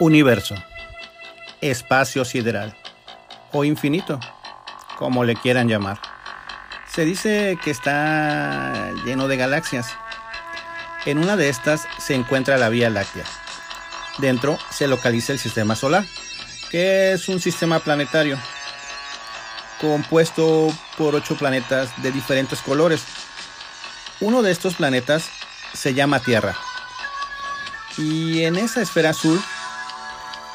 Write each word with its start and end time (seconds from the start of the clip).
Universo, 0.00 0.54
espacio 1.60 2.24
sideral 2.24 2.76
o 3.50 3.64
infinito, 3.64 4.20
como 4.96 5.24
le 5.24 5.34
quieran 5.34 5.68
llamar. 5.68 5.98
Se 6.88 7.04
dice 7.04 7.58
que 7.64 7.72
está 7.72 8.92
lleno 9.04 9.26
de 9.26 9.36
galaxias. 9.36 9.88
En 11.04 11.18
una 11.18 11.36
de 11.36 11.48
estas 11.48 11.88
se 11.98 12.14
encuentra 12.14 12.58
la 12.58 12.68
Vía 12.68 12.90
Láctea. 12.90 13.24
Dentro 14.18 14.56
se 14.70 14.86
localiza 14.86 15.32
el 15.32 15.40
sistema 15.40 15.74
solar, 15.74 16.04
que 16.70 17.12
es 17.12 17.28
un 17.28 17.40
sistema 17.40 17.80
planetario 17.80 18.38
compuesto 19.80 20.68
por 20.96 21.16
ocho 21.16 21.36
planetas 21.36 21.90
de 22.02 22.12
diferentes 22.12 22.60
colores. 22.60 23.02
Uno 24.20 24.42
de 24.42 24.52
estos 24.52 24.76
planetas 24.76 25.28
se 25.72 25.92
llama 25.92 26.20
Tierra. 26.20 26.54
Y 27.96 28.44
en 28.44 28.56
esa 28.56 28.80
esfera 28.80 29.10
azul 29.10 29.42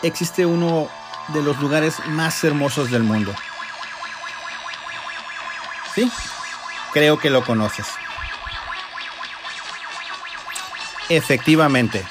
existe 0.04 0.46
uno 0.46 0.90
de 1.30 1.42
los 1.42 1.58
lugares 1.60 1.96
más 2.08 2.44
hermosos 2.44 2.92
del 2.92 3.04
mundo. 3.04 3.34
Sí, 5.96 6.12
creo 6.92 7.18
que 7.18 7.30
lo 7.30 7.44
conoces. 7.44 7.88
Efectivamente, 11.10 12.06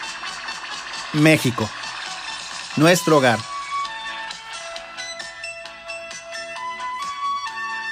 México, 1.12 1.68
nuestro 2.76 3.18
hogar. 3.18 3.38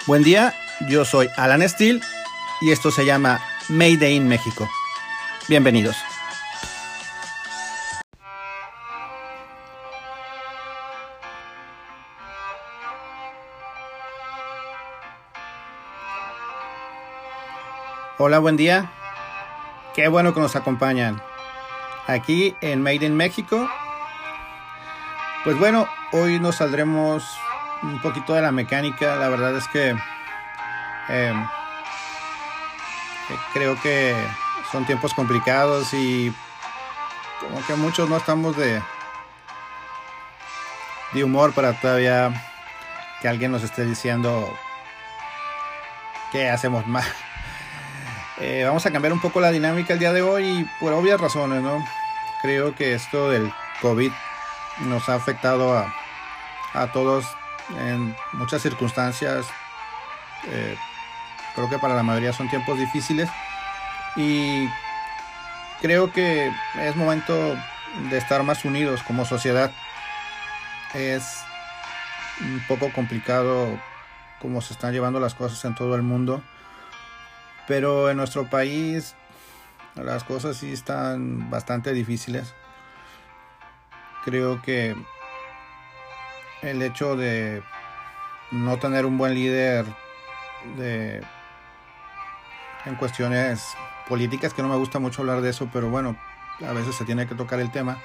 Buen 0.06 0.22
día, 0.22 0.54
yo 0.88 1.04
soy 1.04 1.28
Alan 1.36 1.66
Steele 1.68 2.00
y 2.60 2.70
esto 2.72 2.90
se 2.90 3.04
llama 3.04 3.40
Made 3.68 4.10
in 4.10 4.28
México. 4.28 4.68
Bienvenidos. 5.48 5.96
Hola, 18.22 18.38
buen 18.38 18.58
día. 18.58 18.92
Qué 19.94 20.06
bueno 20.08 20.34
que 20.34 20.40
nos 20.40 20.54
acompañan. 20.54 21.22
Aquí 22.06 22.54
en 22.60 22.82
Made 22.82 23.06
in 23.06 23.16
México. 23.16 23.66
Pues 25.42 25.58
bueno, 25.58 25.88
hoy 26.12 26.38
nos 26.38 26.56
saldremos 26.56 27.24
un 27.82 27.98
poquito 28.02 28.34
de 28.34 28.42
la 28.42 28.52
mecánica. 28.52 29.16
La 29.16 29.30
verdad 29.30 29.56
es 29.56 29.66
que 29.68 29.96
em, 31.08 31.46
creo 33.54 33.80
que 33.80 34.14
son 34.70 34.84
tiempos 34.84 35.14
complicados 35.14 35.94
y 35.94 36.30
como 37.40 37.66
que 37.66 37.74
muchos 37.76 38.06
no 38.10 38.18
estamos 38.18 38.54
de, 38.54 38.82
de 41.14 41.24
humor 41.24 41.54
para 41.54 41.72
todavía 41.80 42.34
que 43.22 43.28
alguien 43.28 43.50
nos 43.50 43.62
esté 43.62 43.86
diciendo 43.86 44.46
que 46.32 46.50
hacemos 46.50 46.86
mal. 46.86 47.06
Eh, 48.40 48.64
vamos 48.64 48.86
a 48.86 48.90
cambiar 48.90 49.12
un 49.12 49.20
poco 49.20 49.38
la 49.42 49.50
dinámica 49.50 49.92
el 49.92 49.98
día 49.98 50.14
de 50.14 50.22
hoy 50.22 50.60
y 50.60 50.66
por 50.80 50.94
obvias 50.94 51.20
razones, 51.20 51.60
¿no? 51.60 51.84
Creo 52.40 52.74
que 52.74 52.94
esto 52.94 53.28
del 53.28 53.52
COVID 53.82 54.10
nos 54.86 55.10
ha 55.10 55.14
afectado 55.14 55.76
a, 55.76 55.94
a 56.72 56.90
todos 56.90 57.26
en 57.78 58.16
muchas 58.32 58.62
circunstancias. 58.62 59.46
Eh, 60.48 60.74
creo 61.54 61.68
que 61.68 61.78
para 61.78 61.94
la 61.94 62.02
mayoría 62.02 62.32
son 62.32 62.48
tiempos 62.48 62.78
difíciles 62.78 63.28
y 64.16 64.66
creo 65.82 66.10
que 66.10 66.50
es 66.78 66.96
momento 66.96 67.54
de 68.08 68.16
estar 68.16 68.42
más 68.42 68.64
unidos 68.64 69.02
como 69.02 69.26
sociedad. 69.26 69.70
Es 70.94 71.42
un 72.40 72.64
poco 72.66 72.90
complicado 72.90 73.78
cómo 74.40 74.62
se 74.62 74.72
están 74.72 74.94
llevando 74.94 75.20
las 75.20 75.34
cosas 75.34 75.62
en 75.66 75.74
todo 75.74 75.94
el 75.94 76.02
mundo 76.02 76.42
pero 77.70 78.10
en 78.10 78.16
nuestro 78.16 78.50
país 78.50 79.14
las 79.94 80.24
cosas 80.24 80.56
sí 80.56 80.72
están 80.72 81.50
bastante 81.50 81.92
difíciles. 81.92 82.52
Creo 84.24 84.60
que 84.60 84.96
el 86.62 86.82
hecho 86.82 87.14
de 87.14 87.62
no 88.50 88.80
tener 88.80 89.06
un 89.06 89.16
buen 89.16 89.34
líder 89.34 89.86
de 90.78 91.22
en 92.86 92.96
cuestiones 92.96 93.64
políticas 94.08 94.52
que 94.52 94.62
no 94.62 94.68
me 94.68 94.76
gusta 94.76 94.98
mucho 94.98 95.22
hablar 95.22 95.40
de 95.40 95.50
eso, 95.50 95.70
pero 95.72 95.90
bueno, 95.90 96.16
a 96.68 96.72
veces 96.72 96.96
se 96.96 97.04
tiene 97.04 97.28
que 97.28 97.36
tocar 97.36 97.60
el 97.60 97.70
tema, 97.70 97.98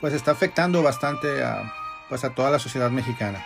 pues 0.00 0.14
está 0.14 0.30
afectando 0.30 0.80
bastante 0.80 1.42
a 1.42 1.72
pues 2.08 2.22
a 2.22 2.36
toda 2.36 2.52
la 2.52 2.60
sociedad 2.60 2.90
mexicana 2.92 3.44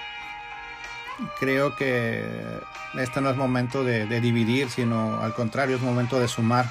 creo 1.38 1.76
que 1.76 2.60
este 2.94 3.20
no 3.20 3.30
es 3.30 3.36
momento 3.36 3.84
de, 3.84 4.06
dividir, 4.20 4.70
sino 4.70 5.20
al 5.22 5.34
contrario, 5.34 5.76
es 5.76 5.82
momento 5.82 6.18
de 6.18 6.28
sumar. 6.28 6.66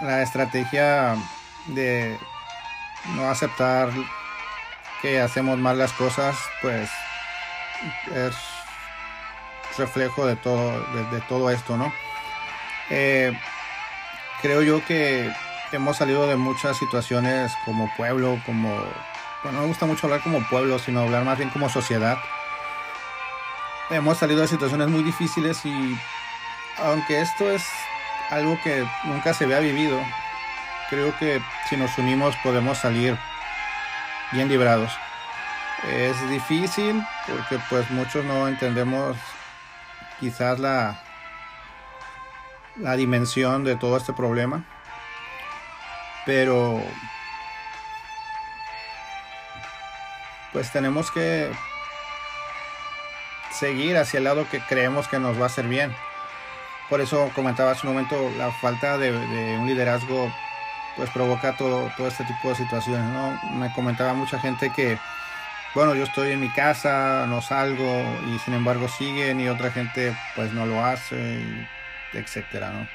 La 0.00 0.22
estrategia 0.22 1.16
de 1.66 2.18
no 3.14 3.28
aceptar 3.28 3.90
que 5.02 5.20
hacemos 5.20 5.58
mal 5.58 5.78
las 5.78 5.92
cosas, 5.92 6.36
pues 6.62 6.90
es 8.14 8.34
reflejo 9.78 10.26
de 10.26 10.36
todo, 10.36 10.72
de, 11.10 11.20
todo 11.28 11.50
esto, 11.50 11.76
¿no? 11.76 11.92
Eh, 12.90 13.32
creo 14.42 14.62
yo 14.62 14.84
que 14.84 15.30
hemos 15.72 15.96
salido 15.96 16.26
de 16.26 16.36
muchas 16.36 16.76
situaciones 16.78 17.52
como 17.64 17.90
pueblo, 17.96 18.40
como, 18.44 18.68
bueno, 19.42 19.58
no 19.58 19.60
me 19.60 19.66
gusta 19.66 19.86
mucho 19.86 20.06
hablar 20.06 20.22
como 20.22 20.46
pueblo, 20.48 20.78
sino 20.78 21.00
hablar 21.00 21.24
más 21.24 21.38
bien 21.38 21.50
como 21.50 21.68
sociedad 21.68 22.18
hemos 23.90 24.18
salido 24.18 24.40
de 24.40 24.48
situaciones 24.48 24.88
muy 24.88 25.02
difíciles 25.02 25.64
y 25.64 25.98
aunque 26.78 27.20
esto 27.20 27.50
es 27.50 27.64
algo 28.30 28.58
que 28.62 28.86
nunca 29.04 29.34
se 29.34 29.44
había 29.44 29.58
vivido, 29.58 30.00
creo 30.88 31.16
que 31.18 31.42
si 31.68 31.76
nos 31.76 31.96
unimos 31.98 32.34
podemos 32.42 32.78
salir 32.78 33.16
bien 34.32 34.48
librados. 34.48 34.92
Es 35.88 36.28
difícil 36.28 37.02
porque 37.26 37.58
pues 37.68 37.90
muchos 37.90 38.24
no 38.24 38.48
entendemos 38.48 39.16
quizás 40.20 40.58
la, 40.58 41.00
la 42.76 42.96
dimensión 42.96 43.64
de 43.64 43.76
todo 43.76 43.96
este 43.96 44.12
problema, 44.12 44.64
pero 46.26 46.82
pues 50.52 50.70
tenemos 50.70 51.10
que 51.10 51.50
seguir 53.60 53.98
hacia 53.98 54.18
el 54.18 54.24
lado 54.24 54.48
que 54.50 54.60
creemos 54.60 55.06
que 55.06 55.18
nos 55.18 55.38
va 55.38 55.42
a 55.42 55.46
hacer 55.46 55.68
bien. 55.68 55.92
Por 56.88 57.02
eso 57.02 57.30
comentaba 57.34 57.72
hace 57.72 57.86
un 57.86 57.92
momento, 57.92 58.16
la 58.38 58.50
falta 58.50 58.96
de, 58.96 59.12
un 59.58 59.66
liderazgo 59.66 60.32
pues 60.96 61.10
provoca 61.10 61.56
todo, 61.56 61.92
todo 61.96 62.08
este 62.08 62.24
tipo 62.24 62.48
de 62.48 62.54
situaciones. 62.54 63.04
¿no? 63.12 63.38
Me 63.58 63.70
comentaba 63.74 64.14
mucha 64.14 64.40
gente 64.40 64.72
que, 64.74 64.98
bueno, 65.74 65.94
yo 65.94 66.04
estoy 66.04 66.32
en 66.32 66.40
mi 66.40 66.48
casa, 66.48 67.26
no 67.28 67.42
salgo 67.42 68.02
y 68.34 68.38
sin 68.40 68.54
embargo 68.54 68.88
siguen 68.88 69.40
y 69.40 69.48
otra 69.48 69.70
gente 69.70 70.16
pues 70.34 70.52
no 70.52 70.64
lo 70.64 70.82
hace, 70.82 71.42
etcétera. 72.14 72.70
¿no? 72.70 72.88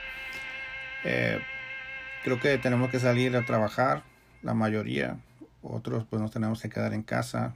Eh, 1.04 1.39
creo 2.24 2.39
que 2.39 2.57
tenemos 2.57 2.89
que 2.89 3.00
salir 3.00 3.38
a 3.38 3.45
trabajar, 3.45 4.01
la 4.42 4.56
mayoría, 4.56 5.18
otros 5.62 6.06
pues 6.10 6.22
nos 6.22 6.31
tenemos 6.31 6.60
que 6.60 6.69
quedar 6.69 6.94
en 6.94 7.04
casa, 7.04 7.54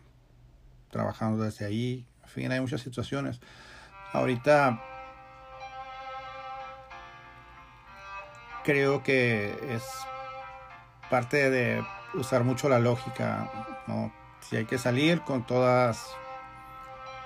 trabajando 0.91 1.43
desde 1.43 1.65
ahí, 1.65 2.05
fin, 2.29 2.51
hay 2.51 2.59
muchas 2.59 2.81
situaciones. 2.81 3.39
Ahorita 4.13 4.81
creo 8.63 9.03
que 9.03 9.57
es 9.75 9.83
parte 11.09 11.49
de 11.49 11.83
usar 12.13 12.43
mucho 12.43 12.69
la 12.69 12.79
lógica, 12.79 13.49
¿no? 13.87 14.11
Si 14.41 14.55
hay 14.55 14.65
que 14.65 14.77
salir 14.77 15.21
con 15.21 15.45
todas, 15.45 16.15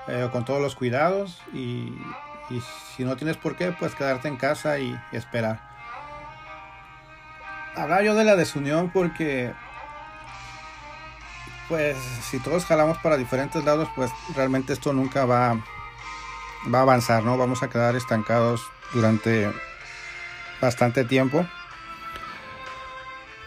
eh, 0.07 0.29
con 0.31 0.45
todos 0.45 0.61
los 0.61 0.75
cuidados 0.75 1.41
y, 1.53 1.93
y, 2.49 2.61
si 2.95 3.03
no 3.03 3.15
tienes 3.15 3.37
por 3.37 3.55
qué, 3.55 3.71
pues 3.71 3.95
quedarte 3.95 4.27
en 4.27 4.37
casa 4.37 4.79
y 4.79 4.97
esperar. 5.11 5.61
Hablaba 7.75 8.03
yo 8.03 8.15
de 8.15 8.23
la 8.23 8.35
desunión 8.35 8.91
porque 8.91 9.53
pues 11.69 11.97
si 12.29 12.39
todos 12.39 12.65
jalamos 12.65 12.97
para 12.99 13.17
diferentes 13.17 13.63
lados, 13.63 13.89
pues 13.95 14.11
realmente 14.35 14.73
esto 14.73 14.93
nunca 14.93 15.25
va, 15.25 15.55
va 16.73 16.79
a 16.79 16.81
avanzar, 16.81 17.23
¿no? 17.23 17.37
Vamos 17.37 17.63
a 17.63 17.69
quedar 17.69 17.95
estancados 17.95 18.61
durante 18.93 19.51
bastante 20.61 21.03
tiempo. 21.05 21.45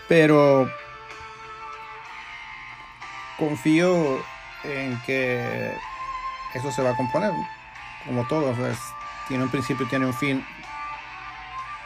Pero 0.08 0.70
confío 3.38 4.18
en 4.64 5.00
que 5.02 5.74
eso 6.54 6.70
se 6.70 6.82
va 6.82 6.90
a 6.90 6.96
componer, 6.96 7.32
como 8.06 8.26
todo, 8.26 8.52
pues 8.54 8.78
tiene 9.28 9.44
un 9.44 9.50
principio 9.50 9.86
y 9.86 9.88
tiene 9.88 10.06
un 10.06 10.14
fin. 10.14 10.46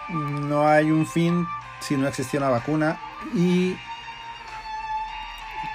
No 0.08 0.66
hay 0.68 0.90
un 0.90 1.06
fin 1.06 1.46
si 1.80 1.96
no 1.96 2.08
existía 2.08 2.40
una 2.40 2.50
vacuna 2.50 2.98
y 3.34 3.76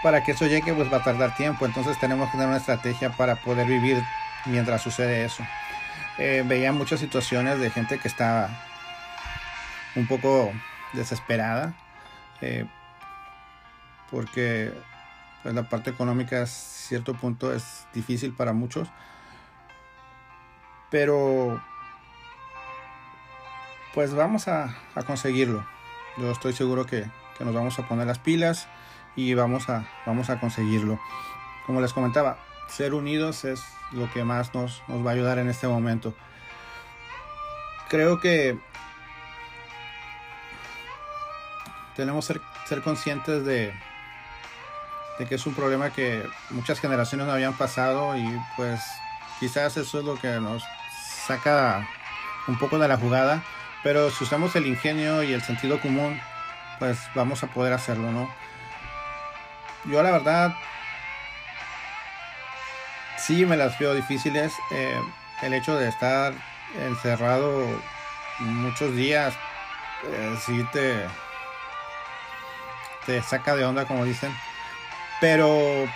para 0.04 0.24
que 0.24 0.32
eso 0.32 0.46
llegue 0.46 0.74
pues 0.74 0.92
va 0.92 0.98
a 0.98 1.04
tardar 1.04 1.36
tiempo, 1.36 1.66
entonces 1.66 2.00
tenemos 2.00 2.28
que 2.28 2.34
tener 2.34 2.48
una 2.48 2.58
estrategia 2.58 3.12
para 3.12 3.36
poder 3.36 3.68
vivir 3.68 4.04
mientras 4.46 4.82
sucede 4.82 5.26
eso. 5.26 5.44
Eh, 6.18 6.44
veía 6.46 6.72
muchas 6.72 7.00
situaciones 7.00 7.60
de 7.60 7.70
gente 7.70 8.00
que 8.00 8.08
estaba 8.08 8.50
un 9.96 10.08
poco 10.08 10.52
desesperada 10.94 11.74
eh, 12.42 12.66
porque 14.12 14.74
pues, 15.44 15.54
la 15.54 15.64
parte 15.64 15.90
económica 15.90 16.44
a 16.44 16.46
cierto 16.46 17.14
punto 17.14 17.54
es 17.54 17.88
difícil 17.94 18.34
para 18.34 18.54
muchos. 18.54 18.88
Pero 20.90 21.62
pues 23.94 24.14
vamos 24.14 24.48
a, 24.48 24.76
conseguirlo. 25.08 25.66
Yo 26.18 26.32
estoy 26.32 26.54
seguro 26.54 26.86
que, 26.86 27.06
nos 27.40 27.54
vamos 27.54 27.80
a 27.80 27.88
poner 27.88 28.08
las 28.08 28.20
pilas 28.20 28.68
y 29.16 29.34
vamos 29.34 29.70
a, 29.70 29.88
vamos 30.06 30.30
a 30.30 30.40
conseguirlo 30.40 31.00
como 31.66 31.82
les 31.82 31.94
comentaba 31.94 32.38
ser 32.68 32.94
unidos 32.94 33.46
es 33.46 33.64
lo 33.92 34.12
que 34.12 34.24
más 34.24 34.54
nos, 34.54 34.82
nos 34.88 35.06
va 35.06 35.12
a 35.12 35.14
ayudar 35.14 35.38
en 35.40 35.50
este 35.50 35.68
momento 35.68 36.14
creo 37.90 38.20
que 38.20 38.58
tenemos 41.96 42.28
que 42.28 42.42
ser, 42.68 42.82
conscientes 42.82 43.46
de, 43.46 43.74
de 45.18 45.26
que 45.26 45.36
es 45.36 45.46
un 45.46 45.54
problema 45.54 45.92
que 45.92 46.28
muchas 46.50 46.80
generaciones 46.80 47.26
no 47.26 47.34
habían 47.34 47.54
pasado 47.54 48.18
y 48.18 48.26
pues 48.58 48.82
quizás 49.40 49.78
eso 49.78 50.00
es 50.00 50.06
lo 50.06 50.16
que 50.16 50.40
nos 50.40 50.64
saca 51.26 51.88
un 52.48 52.58
poco 52.58 52.78
de 52.78 52.88
la 52.88 52.98
jugada, 52.98 53.44
pero 53.84 54.12
si 54.12 54.24
usamos 54.24 54.56
el 54.56 54.68
ingenio 54.68 55.24
y 55.24 55.34
el 55.34 55.42
sentido 55.42 55.80
común, 55.80 56.20
pues 56.80 57.00
vamos 57.16 57.44
a 57.44 57.48
poder 57.48 57.74
hacerlo, 57.74 58.12
¿no? 58.12 58.30
Yo 59.88 60.02
la 60.02 60.12
verdad 60.12 60.56
sí 63.18 63.46
me 63.46 63.58
las 63.58 63.78
veo 63.80 63.94
difíciles. 63.94 64.54
Eh, 64.72 65.00
el 65.42 65.54
hecho 65.54 65.76
de 65.76 65.90
estar 65.90 66.34
encerrado 66.80 67.66
muchos 68.40 68.96
días, 68.96 69.34
eh, 70.06 70.36
sí 70.46 70.66
te, 70.72 71.06
te 73.06 73.22
saca 73.22 73.56
de 73.56 73.66
onda, 73.66 73.86
como 73.86 74.06
dicen. 74.06 74.36
Pero 75.22 75.88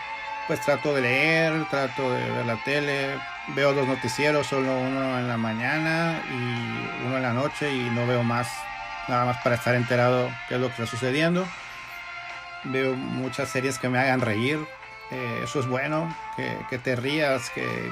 pues 0.47 0.61
trato 0.61 0.93
de 0.95 1.01
leer, 1.01 1.67
trato 1.69 2.11
de 2.11 2.31
ver 2.31 2.45
la 2.45 2.63
tele, 2.63 3.19
veo 3.49 3.73
dos 3.73 3.87
noticieros, 3.87 4.47
solo 4.47 4.79
uno 4.79 5.19
en 5.19 5.27
la 5.27 5.37
mañana 5.37 6.23
y 6.27 7.05
uno 7.05 7.17
en 7.17 7.21
la 7.21 7.33
noche 7.33 7.71
y 7.71 7.89
no 7.91 8.07
veo 8.07 8.23
más, 8.23 8.47
nada 9.07 9.25
más 9.25 9.37
para 9.43 9.55
estar 9.55 9.75
enterado 9.75 10.31
qué 10.47 10.55
es 10.55 10.61
lo 10.61 10.67
que 10.67 10.73
está 10.73 10.87
sucediendo. 10.87 11.47
Veo 12.65 12.95
muchas 12.95 13.49
series 13.49 13.79
que 13.79 13.89
me 13.89 13.99
hagan 13.99 14.21
reír, 14.21 14.59
eh, 15.11 15.41
eso 15.43 15.59
es 15.59 15.67
bueno, 15.67 16.13
que, 16.35 16.77
te 16.77 16.95
rías, 16.95 17.49
que, 17.51 17.91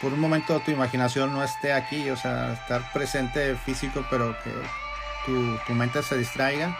por 0.00 0.12
un 0.12 0.20
momento 0.20 0.58
tu 0.60 0.70
imaginación 0.70 1.32
no 1.32 1.44
esté 1.44 1.72
aquí, 1.72 2.10
o 2.10 2.16
sea, 2.16 2.54
estar 2.54 2.92
presente 2.92 3.54
físico, 3.56 4.04
pero 4.10 4.36
que 4.42 4.50
tu, 5.26 5.56
tu 5.66 5.74
mente 5.74 6.02
se 6.02 6.18
distraiga 6.18 6.76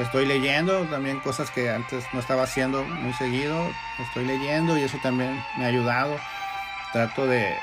estoy 0.00 0.26
leyendo 0.26 0.84
también 0.86 1.20
cosas 1.20 1.50
que 1.50 1.70
antes 1.70 2.04
no 2.12 2.20
estaba 2.20 2.44
haciendo 2.44 2.84
muy 2.84 3.12
seguido. 3.14 3.70
Estoy 3.98 4.24
leyendo 4.24 4.78
y 4.78 4.82
eso 4.82 4.98
también 5.02 5.42
me 5.56 5.64
ha 5.64 5.68
ayudado. 5.68 6.16
Trato 6.92 7.26
de, 7.26 7.56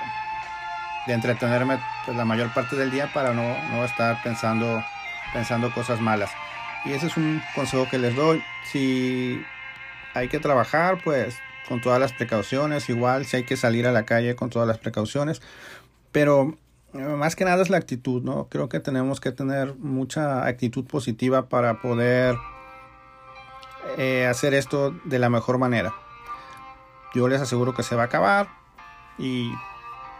de 1.08 1.14
entretenerme 1.14 1.80
pues, 2.06 2.18
la 2.18 2.26
mayor 2.26 2.54
parte 2.54 2.76
del 2.76 2.92
día 2.92 3.12
para 3.14 3.34
no, 3.34 3.58
no, 3.72 3.86
estar 3.86 4.22
pensando, 4.24 4.84
pensando 5.34 5.72
cosas 5.74 6.00
malas. 6.00 6.32
Y 6.86 6.94
ese 6.94 7.08
es 7.08 7.18
un 7.18 7.42
consejo 7.56 7.88
que 7.90 7.98
les 7.98 8.16
doy. 8.16 8.44
Si 8.72 9.42
hay 10.14 10.28
que 10.28 10.40
trabajar, 10.40 11.02
pues 11.04 11.38
con 11.68 11.82
todas 11.82 12.00
las 12.00 12.14
precauciones, 12.14 12.90
igual 12.90 13.26
si 13.26 13.38
hay 13.38 13.44
que 13.44 13.56
salir 13.56 13.86
a 13.88 13.92
la 13.92 14.06
calle 14.06 14.36
con 14.36 14.50
todas 14.50 14.68
las 14.68 14.80
precauciones, 14.80 15.42
pero 16.12 16.58
más 16.94 17.36
que 17.36 17.46
nada 17.46 17.62
es 17.62 17.70
la 17.70 17.78
actitud, 17.78 18.24
¿no? 18.24 18.48
Creo 18.50 18.68
que 18.70 18.80
tenemos 18.80 19.22
que 19.22 19.32
tener 19.32 19.76
mucha 19.76 20.48
actitud 20.48 20.86
positiva 20.86 21.48
para 21.48 21.82
poder 21.82 22.36
eh, 23.98 24.26
hacer 24.26 24.54
esto 24.54 24.92
de 25.06 25.20
la 25.20 25.30
mejor 25.30 25.60
manera. 25.60 25.94
Yo 27.14 27.28
les 27.28 27.42
aseguro 27.42 27.74
que 27.74 27.84
se 27.84 27.96
va 27.96 28.04
a 28.04 28.06
acabar 28.06 28.50
y 29.18 29.52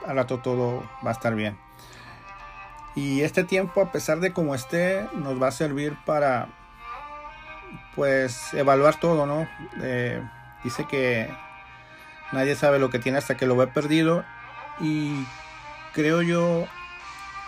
al 0.06 0.16
rato 0.16 0.40
todo 0.40 0.84
va 1.06 1.10
a 1.10 1.14
estar 1.14 1.36
bien. 1.36 1.58
Y 2.96 3.22
este 3.22 3.44
tiempo, 3.44 3.82
a 3.82 3.92
pesar 3.92 4.20
de 4.20 4.34
como 4.34 4.56
esté, 4.56 5.08
nos 5.14 5.42
va 5.42 5.48
a 5.48 5.52
servir 5.52 5.96
para 6.06 6.50
pues 7.96 8.54
evaluar 8.54 9.00
todo, 9.00 9.26
¿no? 9.26 9.48
Eh, 9.82 10.22
dice 10.64 10.86
que 10.90 11.30
nadie 12.32 12.56
sabe 12.56 12.80
lo 12.80 12.90
que 12.90 13.00
tiene 13.00 13.18
hasta 13.18 13.38
que 13.38 13.46
lo 13.46 13.56
ve 13.56 13.68
perdido 13.68 14.26
y 14.80 15.26
creo 15.94 16.22
yo 16.22 16.68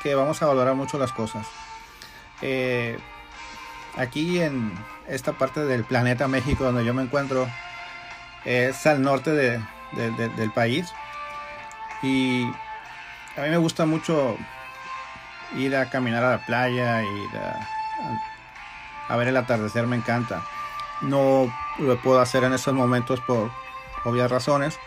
que 0.04 0.16
vamos 0.16 0.42
a 0.42 0.48
valorar 0.48 0.76
mucho 0.76 0.98
las 0.98 1.12
cosas. 1.12 1.48
Eh, 2.42 2.98
aquí 3.98 4.42
en 4.42 4.74
esta 5.08 5.34
parte 5.34 5.62
del 5.66 5.84
planeta 5.84 6.28
México 6.28 6.64
donde 6.64 6.86
yo 6.86 6.94
me 6.94 7.04
encuentro 7.04 7.48
es 8.46 8.86
al 8.88 9.02
norte 9.02 9.32
del 9.32 10.52
país 10.54 10.92
y 12.02 12.44
a 13.38 13.42
mí 13.44 13.50
me 13.50 13.58
gusta 13.58 13.86
mucho 13.86 14.38
ir 15.56 15.76
a 15.76 15.90
caminar 15.90 16.24
a 16.24 16.32
la 16.32 16.46
playa, 16.46 17.04
ir 17.04 17.30
a, 19.10 19.16
ver 19.16 19.28
el 19.28 19.38
atardecer, 19.38 19.88
me 19.88 19.96
encanta. 19.96 20.44
No 21.02 21.52
lo 21.80 22.02
puedo 22.02 22.20
hacer 22.20 22.44
en 22.44 22.54
estos 22.54 22.74
momentos 22.74 23.20
por 23.22 23.52
obvias 24.06 24.32
razones 24.32 24.80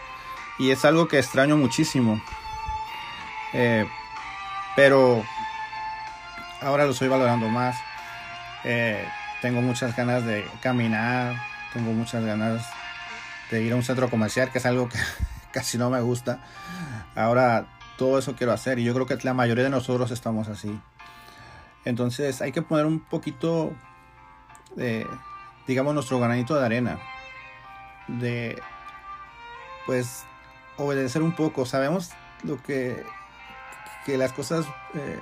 y 0.59 0.71
es 0.71 0.85
algo 0.85 1.09
que 1.09 1.19
extraño 1.19 1.57
muchísimo. 1.57 2.21
Eh, 3.53 3.87
pero 4.77 5.25
ahora 6.61 6.85
lo 6.85 6.93
estoy 6.93 7.09
valorando 7.09 7.49
más. 7.49 7.77
Eh, 8.65 9.07
tengo 9.43 9.61
muchas 9.61 9.95
ganas 9.95 10.25
de 10.25 10.49
caminar, 10.61 11.37
tengo 11.73 11.93
muchas 11.93 12.25
ganas 12.25 12.67
de 13.51 13.63
ir 13.63 13.73
a 13.73 13.77
un 13.77 13.83
centro 13.83 14.09
comercial, 14.09 14.51
que 14.51 14.59
es 14.59 14.67
algo 14.67 14.89
que 14.89 14.99
casi 15.53 15.77
no 15.77 15.91
me 15.91 16.01
gusta. 16.01 16.39
Ahora 17.15 17.67
todo 17.97 18.19
eso 18.19 18.35
quiero 18.37 18.53
hacer 18.53 18.79
y 18.79 18.85
yo 18.85 18.95
creo 18.95 19.07
que 19.07 19.17
la 19.23 19.35
mayoría 19.35 19.65
de 19.65 19.71
nosotros 19.71 20.11
estamos 20.11 20.49
así. 20.49 20.79
Entonces 21.85 22.41
hay 22.41 22.53
que 22.53 22.63
poner 22.63 22.87
un 22.87 23.01
poquito 23.01 23.73
de, 24.77 25.07
digamos, 25.67 25.95
nuestro 25.95 26.19
granito 26.19 26.55
de 26.55 26.65
arena. 26.65 26.99
De, 28.09 28.61
pues, 29.87 30.25
obedecer 30.77 31.23
un 31.23 31.33
poco. 31.33 31.67
Sabemos 31.67 32.11
lo 32.43 32.63
que 32.63 33.05
que 34.05 34.19
las 34.19 34.33
cosas 34.33 34.67
eh, 34.95 35.21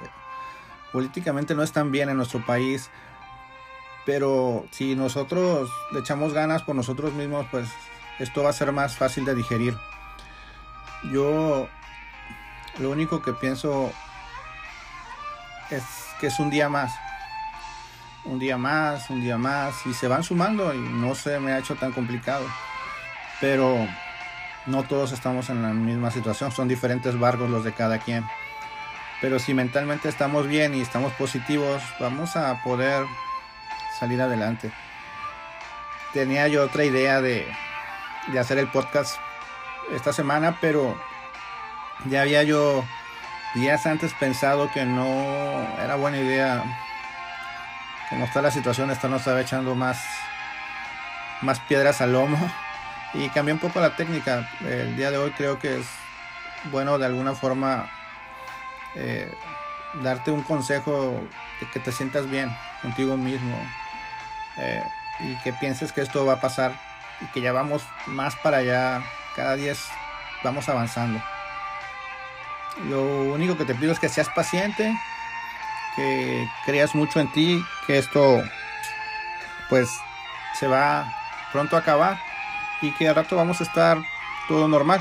políticamente 0.92 1.54
no 1.54 1.62
están 1.62 1.90
bien 1.90 2.08
en 2.08 2.16
nuestro 2.16 2.44
país, 2.44 2.90
pero 4.04 4.66
si 4.72 4.94
nosotros 4.94 5.70
le 5.92 6.00
echamos 6.00 6.32
ganas 6.32 6.62
por 6.62 6.74
nosotros 6.74 7.12
mismos, 7.12 7.46
pues 7.50 7.68
esto 8.18 8.42
va 8.42 8.50
a 8.50 8.52
ser 8.52 8.72
más 8.72 8.96
fácil 8.96 9.24
de 9.24 9.34
digerir. 9.34 9.76
Yo 11.12 11.68
lo 12.78 12.90
único 12.90 13.22
que 13.22 13.32
pienso 13.32 13.92
es 15.70 15.82
que 16.20 16.28
es 16.28 16.38
un 16.38 16.50
día 16.50 16.68
más. 16.68 16.92
Un 18.24 18.38
día 18.38 18.56
más, 18.56 19.10
un 19.10 19.20
día 19.20 19.36
más, 19.36 19.84
y 19.84 19.94
se 19.94 20.06
van 20.06 20.22
sumando 20.22 20.72
y 20.72 20.78
no 20.78 21.14
se 21.14 21.40
me 21.40 21.52
ha 21.52 21.58
hecho 21.58 21.74
tan 21.74 21.92
complicado. 21.92 22.46
Pero 23.40 23.88
no 24.66 24.84
todos 24.84 25.10
estamos 25.12 25.50
en 25.50 25.62
la 25.62 25.70
misma 25.70 26.10
situación, 26.10 26.52
son 26.52 26.68
diferentes 26.68 27.18
barcos 27.18 27.50
los 27.50 27.64
de 27.64 27.72
cada 27.72 27.98
quien. 27.98 28.24
Pero 29.20 29.38
si 29.38 29.54
mentalmente 29.54 30.08
estamos 30.08 30.46
bien 30.46 30.74
y 30.74 30.80
estamos 30.80 31.12
positivos, 31.14 31.82
vamos 31.98 32.36
a 32.36 32.62
poder 32.62 33.06
salir 33.98 34.20
adelante. 34.20 34.70
Tenía 36.12 36.48
yo 36.48 36.64
otra 36.64 36.84
idea 36.84 37.20
de, 37.20 37.46
hacer 38.38 38.58
el 38.58 38.68
podcast 38.68 39.16
esta 39.92 40.12
semana, 40.12 40.58
pero 40.60 41.00
ya 42.06 42.22
había 42.22 42.42
yo 42.42 42.84
días 43.54 43.86
antes 43.86 44.12
pensado 44.14 44.70
que 44.72 44.84
no 44.84 45.04
era 45.82 45.96
buena 45.96 46.18
idea. 46.18 46.62
Como 48.10 48.24
está 48.24 48.42
la 48.42 48.50
situación, 48.50 48.90
esto 48.90 49.08
nos 49.08 49.20
estaba 49.20 49.40
echando 49.40 49.74
más, 49.74 50.04
más 51.40 51.60
piedras 51.60 52.00
al 52.00 52.12
lomo. 52.12 52.38
Y 53.14 53.28
cambié 53.28 53.52
un 53.52 53.60
poco 53.60 53.78
la 53.78 53.94
técnica. 53.94 54.48
El 54.62 54.96
día 54.96 55.10
de 55.10 55.18
hoy 55.18 55.32
creo 55.32 55.58
que 55.58 55.80
es 55.80 55.86
bueno 56.70 56.96
de 56.96 57.04
alguna 57.04 57.34
forma 57.34 57.90
eh, 58.94 59.30
darte 60.02 60.30
un 60.30 60.40
consejo 60.40 61.20
de 61.60 61.68
que 61.68 61.78
te 61.78 61.92
sientas 61.92 62.30
bien 62.30 62.50
contigo 62.80 63.18
mismo 63.18 63.54
eh, 64.56 64.82
y 65.20 65.36
que 65.42 65.52
pienses 65.52 65.92
que 65.92 66.00
esto 66.00 66.24
va 66.24 66.34
a 66.34 66.40
pasar 66.40 66.72
y 67.20 67.26
que 67.26 67.42
ya 67.42 67.52
vamos 67.52 67.82
más 68.06 68.34
para 68.36 68.56
allá, 68.56 69.02
cada 69.36 69.56
día 69.56 69.74
vamos 70.42 70.66
avanzando. 70.70 71.22
Lo 72.88 73.02
único 73.32 73.56
que 73.56 73.64
te 73.64 73.74
pido 73.74 73.92
es 73.92 73.98
que 73.98 74.08
seas 74.08 74.28
paciente, 74.30 74.94
que 75.96 76.48
creas 76.64 76.94
mucho 76.94 77.20
en 77.20 77.30
ti, 77.32 77.62
que 77.86 77.98
esto 77.98 78.42
pues 79.68 79.90
se 80.58 80.66
va 80.66 81.12
pronto 81.52 81.76
acabar 81.76 82.18
y 82.80 82.92
que 82.92 83.08
al 83.08 83.14
rato 83.14 83.36
vamos 83.36 83.60
a 83.60 83.64
estar 83.64 83.98
todo 84.48 84.68
normal 84.68 85.00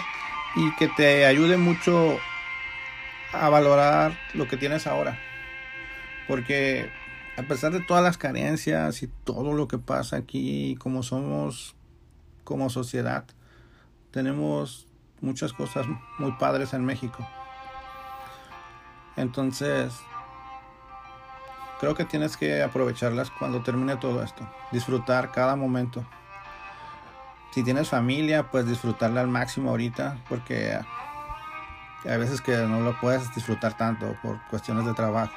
y 0.55 0.71
que 0.75 0.87
te 0.89 1.25
ayude 1.25 1.57
mucho 1.57 2.17
a 3.33 3.49
valorar 3.49 4.17
lo 4.33 4.47
que 4.47 4.57
tienes 4.57 4.87
ahora. 4.87 5.17
Porque 6.27 6.89
a 7.37 7.43
pesar 7.43 7.71
de 7.71 7.81
todas 7.81 8.03
las 8.03 8.17
carencias 8.17 9.01
y 9.03 9.07
todo 9.23 9.53
lo 9.53 9.67
que 9.67 9.77
pasa 9.77 10.17
aquí, 10.17 10.75
como 10.79 11.03
somos 11.03 11.75
como 12.43 12.69
sociedad, 12.69 13.25
tenemos 14.11 14.87
muchas 15.21 15.53
cosas 15.53 15.85
muy 16.17 16.31
padres 16.33 16.73
en 16.73 16.85
México. 16.85 17.27
Entonces, 19.17 19.93
creo 21.79 21.95
que 21.95 22.05
tienes 22.05 22.37
que 22.37 22.63
aprovecharlas 22.63 23.31
cuando 23.31 23.61
termine 23.61 23.97
todo 23.97 24.23
esto. 24.23 24.47
Disfrutar 24.71 25.31
cada 25.31 25.55
momento. 25.55 26.05
Si 27.51 27.63
tienes 27.63 27.89
familia, 27.89 28.49
pues 28.49 28.65
disfrutarla 28.65 29.21
al 29.21 29.27
máximo 29.27 29.71
ahorita, 29.71 30.17
porque 30.29 30.79
hay 32.05 32.17
veces 32.17 32.41
que 32.41 32.55
no 32.55 32.79
lo 32.79 32.99
puedes 32.99 33.33
disfrutar 33.35 33.75
tanto 33.75 34.15
por 34.21 34.39
cuestiones 34.49 34.85
de 34.85 34.93
trabajo. 34.93 35.33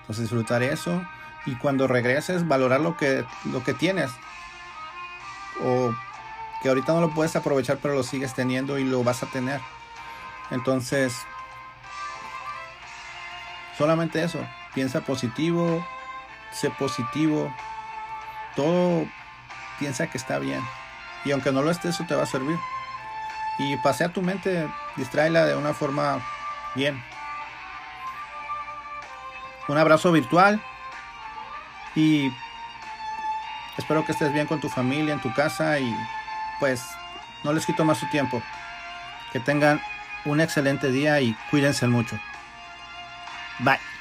Entonces 0.00 0.24
disfrutar 0.24 0.62
eso 0.62 1.02
y 1.46 1.56
cuando 1.56 1.86
regreses 1.86 2.46
valorar 2.46 2.80
lo 2.80 2.96
que, 2.96 3.24
lo 3.44 3.64
que 3.64 3.74
tienes. 3.74 4.10
O 5.62 5.92
que 6.62 6.68
ahorita 6.68 6.92
no 6.92 7.00
lo 7.00 7.14
puedes 7.14 7.34
aprovechar 7.36 7.78
pero 7.82 7.94
lo 7.94 8.02
sigues 8.02 8.34
teniendo 8.34 8.78
y 8.78 8.84
lo 8.84 9.02
vas 9.02 9.22
a 9.22 9.26
tener. 9.26 9.60
Entonces, 10.50 11.16
solamente 13.76 14.22
eso. 14.22 14.38
Piensa 14.74 15.00
positivo, 15.00 15.86
sé 16.52 16.70
positivo. 16.70 17.54
Todo 18.54 19.06
piensa 19.78 20.06
que 20.08 20.18
está 20.18 20.38
bien. 20.38 20.62
Y 21.24 21.32
aunque 21.32 21.52
no 21.52 21.62
lo 21.62 21.70
esté, 21.70 21.88
eso 21.88 22.04
te 22.06 22.14
va 22.14 22.22
a 22.22 22.26
servir. 22.26 22.58
Y 23.58 23.76
pasea 23.78 24.10
tu 24.10 24.22
mente, 24.22 24.68
distráela 24.96 25.46
de 25.46 25.56
una 25.56 25.74
forma 25.74 26.20
bien. 26.74 27.02
Un 29.68 29.78
abrazo 29.78 30.12
virtual. 30.12 30.62
Y 31.94 32.30
espero 33.76 34.04
que 34.04 34.12
estés 34.12 34.32
bien 34.32 34.46
con 34.46 34.60
tu 34.60 34.68
familia, 34.68 35.14
en 35.14 35.20
tu 35.20 35.32
casa. 35.34 35.78
Y 35.78 35.94
pues 36.60 36.84
no 37.44 37.52
les 37.52 37.66
quito 37.66 37.84
más 37.84 37.98
su 37.98 38.08
tiempo. 38.10 38.42
Que 39.32 39.40
tengan 39.40 39.80
un 40.24 40.40
excelente 40.40 40.90
día 40.90 41.20
y 41.20 41.34
cuídense 41.50 41.86
mucho. 41.86 42.18
Bye. 43.58 43.95